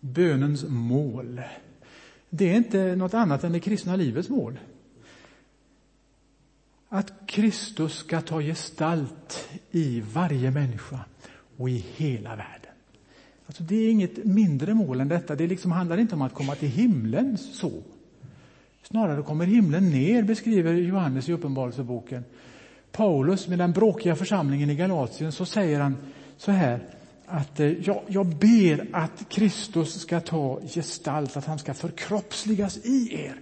Bönens 0.00 0.64
mål. 0.68 1.40
Det 2.30 2.50
är 2.50 2.56
inte 2.56 2.96
något 2.96 3.14
annat 3.14 3.44
än 3.44 3.52
det 3.52 3.60
kristna 3.60 3.96
livets 3.96 4.28
mål. 4.28 4.58
Att 6.88 7.12
Kristus 7.26 7.94
ska 7.94 8.20
ta 8.20 8.40
gestalt 8.40 9.48
i 9.70 10.00
varje 10.00 10.50
människa 10.50 11.00
och 11.56 11.70
i 11.70 11.84
hela 11.96 12.30
världen. 12.30 12.72
Alltså 13.46 13.62
det 13.62 13.76
är 13.76 13.90
inget 13.90 14.24
mindre 14.24 14.74
mål 14.74 15.00
än 15.00 15.08
detta. 15.08 15.34
Det 15.34 15.46
liksom 15.46 15.72
handlar 15.72 15.98
inte 15.98 16.14
om 16.14 16.22
att 16.22 16.34
komma 16.34 16.54
till 16.54 16.68
himlen 16.68 17.38
så. 17.38 17.72
Snarare 18.82 19.22
kommer 19.22 19.46
himlen 19.46 19.90
ner, 19.90 20.22
beskriver 20.22 20.74
Johannes 20.74 21.28
i 21.28 21.32
Uppenbarelseboken. 21.32 22.24
Paulus 22.92 23.48
med 23.48 23.58
den 23.58 23.72
bråkiga 23.72 24.16
församlingen 24.16 24.70
i 24.70 24.74
Galatien 24.74 25.32
så 25.32 25.44
säger 25.44 25.80
han 25.80 25.96
så 26.36 26.50
här 26.50 26.97
att 27.30 27.60
eh, 27.60 27.66
jag, 27.66 28.02
jag 28.06 28.26
ber 28.26 28.86
att 28.92 29.28
Kristus 29.28 30.00
ska 30.00 30.20
ta 30.20 30.60
gestalt, 30.60 31.36
att 31.36 31.44
han 31.44 31.58
ska 31.58 31.74
förkroppsligas 31.74 32.76
i 32.76 33.24
er. 33.24 33.40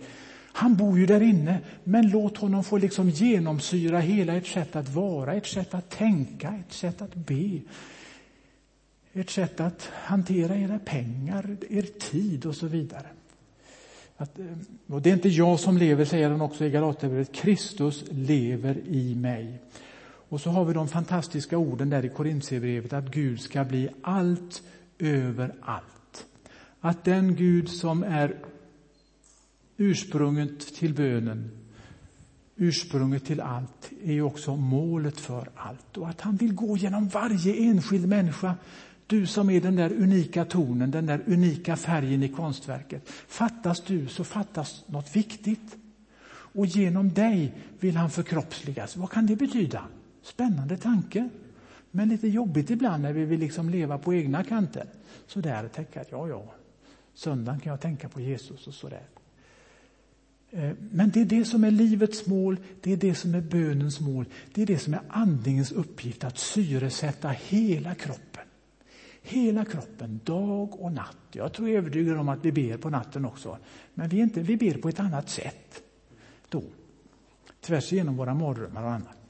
Han 0.52 0.76
bor 0.76 0.98
ju 0.98 1.06
där 1.06 1.20
inne, 1.22 1.60
men 1.84 2.10
låt 2.10 2.36
honom 2.36 2.64
få 2.64 2.78
liksom 2.78 3.10
genomsyra 3.10 4.00
hela 4.00 4.32
ert 4.32 4.46
sätt 4.46 4.76
att 4.76 4.88
vara, 4.88 5.34
ert 5.34 5.46
sätt 5.46 5.74
att 5.74 5.90
tänka, 5.90 6.48
ert 6.48 6.72
sätt 6.72 7.02
att 7.02 7.14
be. 7.14 7.60
Ert 9.12 9.30
sätt 9.30 9.60
att 9.60 9.90
hantera 9.92 10.56
era 10.56 10.78
pengar, 10.78 11.56
er 11.70 11.82
tid 11.82 12.46
och 12.46 12.54
så 12.54 12.66
vidare. 12.66 13.06
Att, 14.16 14.38
eh, 14.38 14.44
och 14.86 15.02
det 15.02 15.10
är 15.10 15.14
inte 15.14 15.28
jag 15.28 15.60
som 15.60 15.78
lever, 15.78 16.04
säger 16.04 16.30
han 16.30 16.40
också 16.40 16.64
i 16.64 16.70
Galaterbrevet. 16.70 17.32
Kristus 17.32 18.04
lever 18.10 18.78
i 18.86 19.14
mig. 19.14 19.60
Och 20.28 20.40
så 20.40 20.50
har 20.50 20.64
vi 20.64 20.74
de 20.74 20.88
fantastiska 20.88 21.58
orden 21.58 21.90
där 21.90 22.04
i 22.04 22.08
Korintierbrevet 22.08 22.92
att 22.92 23.10
Gud 23.10 23.40
ska 23.40 23.64
bli 23.64 23.88
allt 24.02 24.62
över 24.98 25.54
allt. 25.60 26.26
Att 26.80 27.04
den 27.04 27.34
Gud 27.34 27.68
som 27.68 28.02
är 28.02 28.36
ursprunget 29.76 30.74
till 30.74 30.94
bönen, 30.94 31.50
ursprunget 32.56 33.24
till 33.24 33.40
allt, 33.40 33.90
är 34.04 34.12
ju 34.12 34.22
också 34.22 34.56
målet 34.56 35.20
för 35.20 35.48
allt. 35.54 35.96
Och 35.96 36.08
att 36.08 36.20
han 36.20 36.36
vill 36.36 36.54
gå 36.54 36.76
genom 36.76 37.08
varje 37.08 37.54
enskild 37.54 38.08
människa. 38.08 38.54
Du 39.06 39.26
som 39.26 39.50
är 39.50 39.60
den 39.60 39.76
där 39.76 39.92
unika 39.92 40.44
tonen, 40.44 40.90
den 40.90 41.06
där 41.06 41.22
unika 41.26 41.76
färgen 41.76 42.22
i 42.22 42.28
konstverket. 42.28 43.08
Fattas 43.28 43.80
du 43.80 44.08
så 44.08 44.24
fattas 44.24 44.84
något 44.86 45.16
viktigt. 45.16 45.76
Och 46.28 46.66
genom 46.66 47.12
dig 47.12 47.54
vill 47.80 47.96
han 47.96 48.10
förkroppsligas. 48.10 48.96
Vad 48.96 49.10
kan 49.10 49.26
det 49.26 49.36
betyda? 49.36 49.82
Spännande 50.26 50.76
tanke, 50.76 51.28
men 51.90 52.08
lite 52.08 52.28
jobbigt 52.28 52.70
ibland 52.70 53.02
när 53.02 53.12
vi 53.12 53.24
vill 53.24 53.40
liksom 53.40 53.70
leva 53.70 53.98
på 53.98 54.14
egna 54.14 54.44
kanter. 54.44 54.86
Så 55.26 55.40
där 55.40 55.68
tänka 55.68 56.00
att 56.00 56.10
ja, 56.10 56.28
ja, 56.28 56.44
söndagen 57.14 57.60
kan 57.60 57.70
jag 57.70 57.80
tänka 57.80 58.08
på 58.08 58.20
Jesus 58.20 58.66
och 58.66 58.74
så 58.74 58.88
där. 58.88 59.06
Eh, 60.50 60.72
men 60.90 61.10
det 61.10 61.20
är 61.20 61.24
det 61.24 61.44
som 61.44 61.64
är 61.64 61.70
livets 61.70 62.26
mål, 62.26 62.56
det 62.80 62.92
är 62.92 62.96
det 62.96 63.14
som 63.14 63.34
är 63.34 63.40
bönens 63.40 64.00
mål, 64.00 64.26
det 64.54 64.62
är 64.62 64.66
det 64.66 64.78
som 64.78 64.94
är 64.94 65.00
andningens 65.08 65.72
uppgift, 65.72 66.24
att 66.24 66.38
syresätta 66.38 67.28
hela 67.28 67.94
kroppen. 67.94 68.44
Hela 69.22 69.64
kroppen, 69.64 70.20
dag 70.24 70.80
och 70.80 70.92
natt. 70.92 71.16
Jag 71.32 71.52
tror 71.52 71.68
jag 71.68 71.74
är 71.74 71.78
övertygad 71.78 72.18
om 72.18 72.28
att 72.28 72.44
vi 72.44 72.52
ber 72.52 72.76
på 72.76 72.90
natten 72.90 73.24
också. 73.24 73.58
Men 73.94 74.08
vi, 74.08 74.20
inte, 74.20 74.40
vi 74.40 74.56
ber 74.56 74.74
på 74.74 74.88
ett 74.88 75.00
annat 75.00 75.30
sätt 75.30 75.82
då. 76.48 76.62
Tvärs 77.60 77.92
igenom 77.92 78.16
våra 78.16 78.34
mardrömmar 78.34 78.82
och 78.82 78.92
annat. 78.92 79.25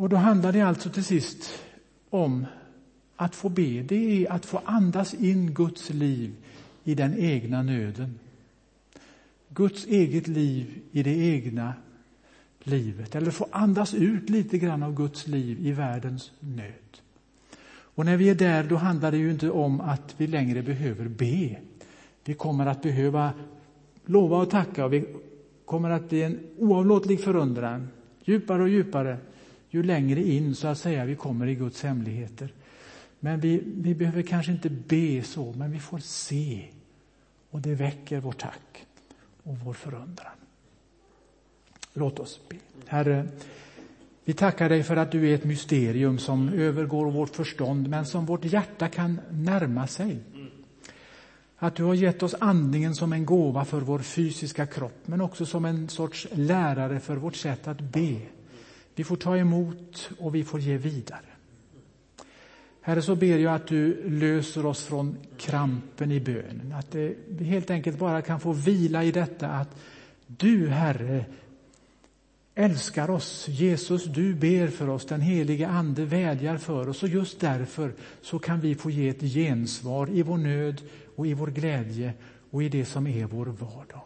Och 0.00 0.08
då 0.08 0.16
handlar 0.16 0.52
det 0.52 0.60
alltså 0.60 0.90
till 0.90 1.04
sist 1.04 1.62
om 2.10 2.46
att 3.16 3.34
få 3.34 3.48
be. 3.48 3.82
Det 3.82 4.24
är 4.24 4.32
att 4.32 4.46
få 4.46 4.60
andas 4.64 5.14
in 5.14 5.54
Guds 5.54 5.90
liv 5.90 6.34
i 6.84 6.94
den 6.94 7.18
egna 7.18 7.62
nöden. 7.62 8.18
Guds 9.48 9.86
eget 9.86 10.28
liv 10.28 10.80
i 10.92 11.02
det 11.02 11.16
egna 11.16 11.74
livet. 12.62 13.14
Eller 13.14 13.30
få 13.30 13.46
andas 13.50 13.94
ut 13.94 14.30
lite 14.30 14.58
grann 14.58 14.82
av 14.82 14.94
Guds 14.94 15.26
liv 15.26 15.66
i 15.66 15.72
världens 15.72 16.30
nöd. 16.40 17.00
Och 17.70 18.04
när 18.04 18.16
vi 18.16 18.28
är 18.28 18.34
där, 18.34 18.64
då 18.64 18.76
handlar 18.76 19.10
det 19.10 19.18
ju 19.18 19.30
inte 19.30 19.50
om 19.50 19.80
att 19.80 20.14
vi 20.16 20.26
längre 20.26 20.62
behöver 20.62 21.08
be. 21.08 21.56
Vi 22.24 22.34
kommer 22.34 22.66
att 22.66 22.82
behöva 22.82 23.32
lova 24.06 24.36
och 24.36 24.50
tacka 24.50 24.84
och 24.84 24.92
vi 24.92 25.04
kommer 25.64 25.90
att 25.90 26.08
bli 26.08 26.22
en 26.22 26.38
oavlåtlig 26.58 27.20
förundran, 27.20 27.88
djupare 28.24 28.62
och 28.62 28.68
djupare, 28.68 29.18
ju 29.70 29.82
längre 29.82 30.22
in 30.22 30.54
så 30.54 30.68
att 30.68 30.78
säga 30.78 31.04
vi 31.04 31.16
kommer 31.16 31.46
i 31.46 31.54
Guds 31.54 31.82
hemligheter. 31.82 32.52
Men 33.20 33.40
vi, 33.40 33.62
vi 33.64 33.94
behöver 33.94 34.22
kanske 34.22 34.52
inte 34.52 34.70
be 34.70 35.22
så, 35.22 35.52
men 35.52 35.72
vi 35.72 35.78
får 35.78 35.98
se. 35.98 36.64
Och 37.50 37.60
det 37.60 37.74
väcker 37.74 38.20
vår 38.20 38.32
tack 38.32 38.86
och 39.42 39.58
vår 39.58 39.72
förundran. 39.72 40.32
Låt 41.92 42.18
oss 42.18 42.40
be. 42.48 42.56
Herre, 42.86 43.28
vi 44.24 44.32
tackar 44.32 44.68
dig 44.68 44.82
för 44.82 44.96
att 44.96 45.12
du 45.12 45.30
är 45.30 45.34
ett 45.34 45.44
mysterium 45.44 46.18
som 46.18 46.48
övergår 46.48 47.10
vårt 47.10 47.36
förstånd, 47.36 47.88
men 47.88 48.06
som 48.06 48.26
vårt 48.26 48.44
hjärta 48.44 48.88
kan 48.88 49.20
närma 49.30 49.86
sig. 49.86 50.18
Att 51.56 51.76
du 51.76 51.84
har 51.84 51.94
gett 51.94 52.22
oss 52.22 52.34
andningen 52.38 52.94
som 52.94 53.12
en 53.12 53.26
gåva 53.26 53.64
för 53.64 53.80
vår 53.80 53.98
fysiska 53.98 54.66
kropp, 54.66 55.06
men 55.06 55.20
också 55.20 55.46
som 55.46 55.64
en 55.64 55.88
sorts 55.88 56.28
lärare 56.32 57.00
för 57.00 57.16
vårt 57.16 57.36
sätt 57.36 57.68
att 57.68 57.80
be. 57.80 58.16
Vi 58.94 59.04
får 59.04 59.16
ta 59.16 59.36
emot 59.36 60.10
och 60.18 60.34
vi 60.34 60.44
får 60.44 60.60
ge 60.60 60.76
vidare. 60.76 61.24
Herre, 62.82 63.02
så 63.02 63.14
ber 63.14 63.38
jag 63.38 63.54
att 63.54 63.66
du 63.66 64.08
löser 64.08 64.66
oss 64.66 64.84
från 64.84 65.16
krampen 65.36 66.12
i 66.12 66.20
bönen. 66.20 66.74
Att 66.78 66.90
det, 66.90 67.14
vi 67.28 67.44
helt 67.44 67.70
enkelt 67.70 67.98
bara 67.98 68.22
kan 68.22 68.40
få 68.40 68.52
vila 68.52 69.04
i 69.04 69.12
detta 69.12 69.48
att 69.48 69.76
du, 70.26 70.68
Herre, 70.68 71.24
älskar 72.54 73.10
oss. 73.10 73.48
Jesus, 73.48 74.04
du 74.04 74.34
ber 74.34 74.68
för 74.68 74.88
oss. 74.88 75.06
Den 75.06 75.20
helige 75.20 75.68
Ande 75.68 76.04
vädjar 76.04 76.56
för 76.56 76.88
oss. 76.88 77.02
Och 77.02 77.08
just 77.08 77.40
därför 77.40 77.92
så 78.22 78.38
kan 78.38 78.60
vi 78.60 78.74
få 78.74 78.90
ge 78.90 79.08
ett 79.08 79.20
gensvar 79.20 80.10
i 80.10 80.22
vår 80.22 80.38
nöd 80.38 80.82
och 81.16 81.26
i 81.26 81.34
vår 81.34 81.46
glädje 81.46 82.12
och 82.50 82.62
i 82.62 82.68
det 82.68 82.84
som 82.84 83.06
är 83.06 83.24
vår 83.24 83.46
vardag. 83.46 84.02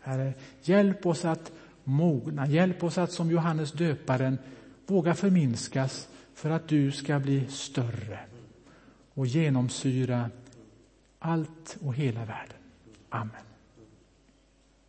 Herre, 0.00 0.32
hjälp 0.62 1.06
oss 1.06 1.24
att 1.24 1.52
mogna. 1.84 2.46
Hjälp 2.46 2.84
oss 2.84 2.98
att 2.98 3.12
som 3.12 3.30
Johannes 3.30 3.72
döparen 3.72 4.38
våga 4.86 5.14
förminskas 5.14 6.08
för 6.34 6.50
att 6.50 6.68
du 6.68 6.92
ska 6.92 7.18
bli 7.18 7.46
större 7.48 8.18
och 9.14 9.26
genomsyra 9.26 10.30
allt 11.18 11.76
och 11.80 11.94
hela 11.94 12.20
världen. 12.20 12.58
Amen. 13.08 13.53